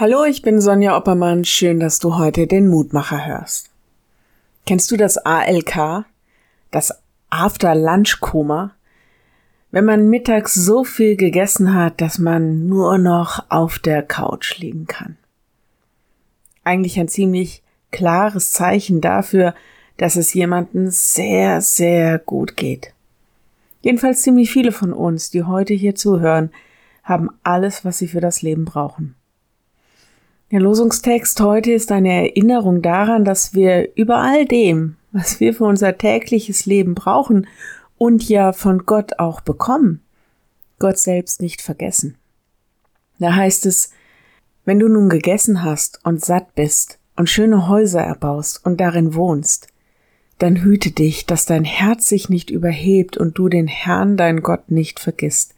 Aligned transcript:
Hallo, 0.00 0.24
ich 0.24 0.40
bin 0.40 0.62
Sonja 0.62 0.96
Oppermann. 0.96 1.44
Schön, 1.44 1.78
dass 1.78 1.98
du 1.98 2.16
heute 2.16 2.46
den 2.46 2.68
Mutmacher 2.68 3.26
hörst. 3.26 3.68
Kennst 4.64 4.90
du 4.90 4.96
das 4.96 5.18
ALK? 5.18 6.06
Das 6.70 7.02
After-Lunch-Koma? 7.28 8.74
Wenn 9.70 9.84
man 9.84 10.08
mittags 10.08 10.54
so 10.54 10.84
viel 10.84 11.16
gegessen 11.16 11.74
hat, 11.74 12.00
dass 12.00 12.18
man 12.18 12.66
nur 12.66 12.96
noch 12.96 13.44
auf 13.50 13.78
der 13.78 14.02
Couch 14.02 14.56
liegen 14.56 14.86
kann. 14.86 15.18
Eigentlich 16.64 16.98
ein 16.98 17.08
ziemlich 17.08 17.62
klares 17.90 18.52
Zeichen 18.52 19.02
dafür, 19.02 19.54
dass 19.98 20.16
es 20.16 20.32
jemandem 20.32 20.88
sehr, 20.88 21.60
sehr 21.60 22.18
gut 22.18 22.56
geht. 22.56 22.94
Jedenfalls 23.82 24.22
ziemlich 24.22 24.50
viele 24.50 24.72
von 24.72 24.94
uns, 24.94 25.28
die 25.28 25.42
heute 25.42 25.74
hier 25.74 25.94
zuhören, 25.94 26.52
haben 27.02 27.28
alles, 27.42 27.84
was 27.84 27.98
sie 27.98 28.08
für 28.08 28.22
das 28.22 28.40
Leben 28.40 28.64
brauchen. 28.64 29.14
Der 30.50 30.58
Losungstext 30.58 31.40
heute 31.40 31.70
ist 31.70 31.92
eine 31.92 32.12
Erinnerung 32.12 32.82
daran, 32.82 33.24
dass 33.24 33.54
wir 33.54 33.94
über 33.94 34.16
all 34.16 34.46
dem, 34.46 34.96
was 35.12 35.38
wir 35.38 35.54
für 35.54 35.62
unser 35.64 35.96
tägliches 35.96 36.66
Leben 36.66 36.96
brauchen 36.96 37.46
und 37.98 38.28
ja 38.28 38.52
von 38.52 38.84
Gott 38.84 39.20
auch 39.20 39.42
bekommen, 39.42 40.00
Gott 40.80 40.98
selbst 40.98 41.40
nicht 41.40 41.62
vergessen. 41.62 42.16
Da 43.20 43.36
heißt 43.36 43.64
es, 43.64 43.92
wenn 44.64 44.80
du 44.80 44.88
nun 44.88 45.08
gegessen 45.08 45.62
hast 45.62 46.00
und 46.04 46.24
satt 46.24 46.56
bist 46.56 46.98
und 47.14 47.30
schöne 47.30 47.68
Häuser 47.68 48.00
erbaust 48.00 48.64
und 48.64 48.80
darin 48.80 49.14
wohnst, 49.14 49.68
dann 50.38 50.62
hüte 50.62 50.90
dich, 50.90 51.26
dass 51.26 51.46
dein 51.46 51.64
Herz 51.64 52.06
sich 52.06 52.28
nicht 52.28 52.50
überhebt 52.50 53.16
und 53.16 53.38
du 53.38 53.48
den 53.48 53.68
Herrn, 53.68 54.16
dein 54.16 54.42
Gott, 54.42 54.68
nicht 54.68 54.98
vergisst. 54.98 55.54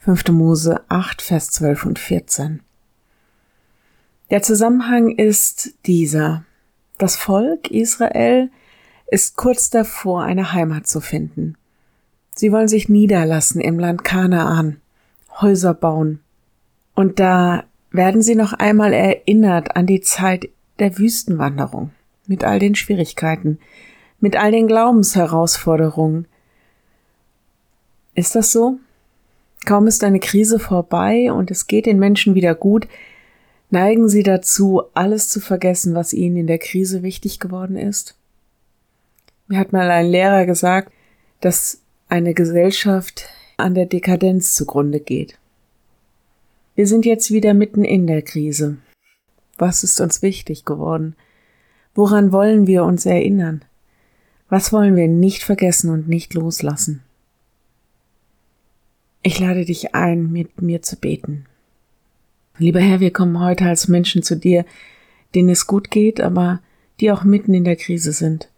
5. 0.00 0.28
Mose 0.28 0.82
8, 0.88 1.22
Vers 1.22 1.50
12 1.52 1.86
und 1.86 1.98
14. 1.98 2.60
Der 4.30 4.42
Zusammenhang 4.42 5.10
ist 5.10 5.74
dieser. 5.86 6.44
Das 6.98 7.16
Volk 7.16 7.70
Israel 7.70 8.50
ist 9.08 9.36
kurz 9.36 9.70
davor, 9.70 10.22
eine 10.22 10.52
Heimat 10.52 10.86
zu 10.86 11.00
finden. 11.00 11.56
Sie 12.36 12.52
wollen 12.52 12.68
sich 12.68 12.88
niederlassen 12.88 13.60
im 13.60 13.80
Land 13.80 14.04
Kanaan, 14.04 14.80
Häuser 15.40 15.74
bauen. 15.74 16.20
Und 16.94 17.18
da 17.18 17.64
werden 17.90 18.22
sie 18.22 18.36
noch 18.36 18.52
einmal 18.52 18.92
erinnert 18.92 19.74
an 19.74 19.86
die 19.86 20.00
Zeit 20.00 20.48
der 20.78 20.96
Wüstenwanderung, 20.96 21.90
mit 22.28 22.44
all 22.44 22.60
den 22.60 22.76
Schwierigkeiten, 22.76 23.58
mit 24.20 24.36
all 24.36 24.52
den 24.52 24.68
Glaubensherausforderungen. 24.68 26.26
Ist 28.14 28.36
das 28.36 28.52
so? 28.52 28.78
Kaum 29.66 29.88
ist 29.88 30.04
eine 30.04 30.20
Krise 30.20 30.60
vorbei 30.60 31.32
und 31.32 31.50
es 31.50 31.66
geht 31.66 31.86
den 31.86 31.98
Menschen 31.98 32.36
wieder 32.36 32.54
gut, 32.54 32.86
Neigen 33.70 34.08
Sie 34.08 34.24
dazu, 34.24 34.82
alles 34.94 35.28
zu 35.28 35.40
vergessen, 35.40 35.94
was 35.94 36.12
Ihnen 36.12 36.36
in 36.36 36.46
der 36.48 36.58
Krise 36.58 37.02
wichtig 37.04 37.38
geworden 37.38 37.76
ist? 37.76 38.16
Mir 39.46 39.58
hat 39.58 39.72
mal 39.72 39.90
ein 39.90 40.06
Lehrer 40.06 40.44
gesagt, 40.44 40.92
dass 41.40 41.80
eine 42.08 42.34
Gesellschaft 42.34 43.28
an 43.56 43.74
der 43.74 43.86
Dekadenz 43.86 44.54
zugrunde 44.54 44.98
geht. 44.98 45.38
Wir 46.74 46.86
sind 46.86 47.06
jetzt 47.06 47.30
wieder 47.30 47.54
mitten 47.54 47.84
in 47.84 48.06
der 48.06 48.22
Krise. 48.22 48.78
Was 49.56 49.84
ist 49.84 50.00
uns 50.00 50.22
wichtig 50.22 50.64
geworden? 50.64 51.14
Woran 51.94 52.32
wollen 52.32 52.66
wir 52.66 52.84
uns 52.84 53.06
erinnern? 53.06 53.64
Was 54.48 54.72
wollen 54.72 54.96
wir 54.96 55.06
nicht 55.06 55.44
vergessen 55.44 55.90
und 55.90 56.08
nicht 56.08 56.34
loslassen? 56.34 57.02
Ich 59.22 59.38
lade 59.38 59.64
dich 59.64 59.94
ein, 59.94 60.32
mit 60.32 60.62
mir 60.62 60.82
zu 60.82 60.96
beten. 60.96 61.46
Lieber 62.60 62.80
Herr, 62.80 63.00
wir 63.00 63.10
kommen 63.10 63.40
heute 63.40 63.64
als 63.64 63.88
Menschen 63.88 64.22
zu 64.22 64.36
dir, 64.36 64.66
denen 65.34 65.48
es 65.48 65.66
gut 65.66 65.90
geht, 65.90 66.20
aber 66.20 66.60
die 67.00 67.10
auch 67.10 67.24
mitten 67.24 67.54
in 67.54 67.64
der 67.64 67.76
Krise 67.76 68.12
sind. 68.12 68.50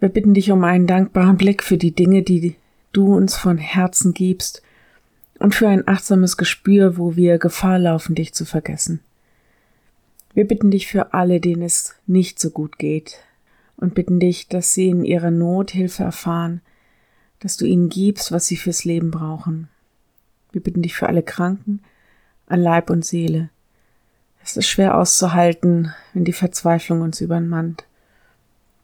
Wir 0.00 0.08
bitten 0.08 0.34
dich 0.34 0.50
um 0.50 0.64
einen 0.64 0.88
dankbaren 0.88 1.36
Blick 1.36 1.62
für 1.62 1.78
die 1.78 1.92
Dinge, 1.92 2.24
die 2.24 2.56
du 2.92 3.14
uns 3.14 3.36
von 3.36 3.56
Herzen 3.56 4.14
gibst 4.14 4.62
und 5.38 5.54
für 5.54 5.68
ein 5.68 5.86
achtsames 5.86 6.36
Gespür, 6.36 6.98
wo 6.98 7.14
wir 7.14 7.38
Gefahr 7.38 7.78
laufen, 7.78 8.16
dich 8.16 8.34
zu 8.34 8.44
vergessen. 8.44 8.98
Wir 10.34 10.48
bitten 10.48 10.72
dich 10.72 10.88
für 10.88 11.14
alle, 11.14 11.38
denen 11.38 11.62
es 11.62 11.94
nicht 12.08 12.40
so 12.40 12.50
gut 12.50 12.80
geht 12.80 13.18
und 13.76 13.94
bitten 13.94 14.18
dich, 14.18 14.48
dass 14.48 14.74
sie 14.74 14.88
in 14.88 15.04
ihrer 15.04 15.30
Not 15.30 15.70
Hilfe 15.70 16.02
erfahren, 16.02 16.62
dass 17.38 17.56
du 17.56 17.64
ihnen 17.64 17.90
gibst, 17.90 18.32
was 18.32 18.48
sie 18.48 18.56
fürs 18.56 18.84
Leben 18.84 19.12
brauchen. 19.12 19.68
Wir 20.50 20.60
bitten 20.60 20.82
dich 20.82 20.96
für 20.96 21.06
alle 21.06 21.22
Kranken, 21.22 21.80
an 22.48 22.60
Leib 22.60 22.90
und 22.90 23.04
Seele. 23.04 23.50
Es 24.44 24.56
ist 24.56 24.66
schwer 24.66 24.96
auszuhalten, 24.96 25.92
wenn 26.14 26.24
die 26.24 26.32
Verzweiflung 26.32 27.02
uns 27.02 27.20
übermannt. 27.20 27.84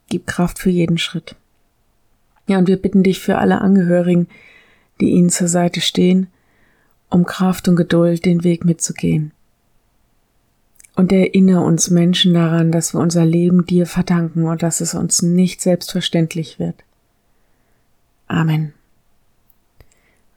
Gib 0.08 0.26
Kraft 0.26 0.58
für 0.58 0.70
jeden 0.70 0.98
Schritt. 0.98 1.36
Ja, 2.46 2.58
und 2.58 2.68
wir 2.68 2.76
bitten 2.76 3.02
dich 3.02 3.20
für 3.20 3.38
alle 3.38 3.60
Angehörigen, 3.60 4.28
die 5.00 5.10
ihnen 5.10 5.30
zur 5.30 5.48
Seite 5.48 5.80
stehen, 5.80 6.26
um 7.08 7.24
Kraft 7.24 7.68
und 7.68 7.76
Geduld 7.76 8.24
den 8.24 8.44
Weg 8.44 8.64
mitzugehen. 8.64 9.32
Und 10.96 11.10
erinnere 11.10 11.60
uns 11.60 11.90
Menschen 11.90 12.34
daran, 12.34 12.70
dass 12.70 12.94
wir 12.94 13.00
unser 13.00 13.24
Leben 13.24 13.66
dir 13.66 13.86
verdanken 13.86 14.44
und 14.44 14.62
dass 14.62 14.80
es 14.80 14.94
uns 14.94 15.22
nicht 15.22 15.60
selbstverständlich 15.60 16.58
wird. 16.58 16.76
Amen. 18.28 18.72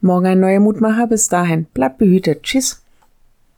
Morgen 0.01 0.25
ein 0.25 0.39
neuer 0.39 0.59
Mutmacher. 0.59 1.07
Bis 1.07 1.27
dahin. 1.27 1.65
Bleibt 1.65 1.97
behütet. 1.97 2.44
Tschüss. 2.44 2.81